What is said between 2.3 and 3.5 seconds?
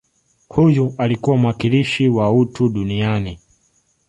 utu duniani